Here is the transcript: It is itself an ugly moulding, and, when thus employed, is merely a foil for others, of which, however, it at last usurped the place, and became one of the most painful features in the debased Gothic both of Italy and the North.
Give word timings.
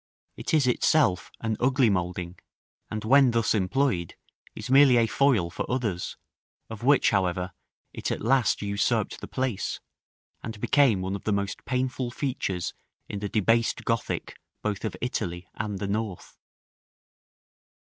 It 0.35 0.51
is 0.55 0.65
itself 0.65 1.29
an 1.41 1.57
ugly 1.59 1.87
moulding, 1.87 2.39
and, 2.89 3.03
when 3.03 3.29
thus 3.29 3.53
employed, 3.53 4.15
is 4.55 4.67
merely 4.71 4.97
a 4.97 5.05
foil 5.05 5.51
for 5.51 5.69
others, 5.71 6.17
of 6.71 6.81
which, 6.81 7.11
however, 7.11 7.51
it 7.93 8.09
at 8.09 8.19
last 8.23 8.63
usurped 8.63 9.21
the 9.21 9.27
place, 9.27 9.79
and 10.41 10.59
became 10.59 11.01
one 11.03 11.15
of 11.15 11.25
the 11.25 11.31
most 11.31 11.65
painful 11.65 12.09
features 12.09 12.73
in 13.07 13.19
the 13.19 13.29
debased 13.29 13.85
Gothic 13.85 14.39
both 14.63 14.83
of 14.85 14.97
Italy 15.01 15.47
and 15.53 15.77
the 15.77 15.87
North. 15.87 16.35